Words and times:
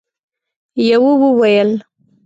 يوه 0.87 1.13
وويل: 1.19 1.83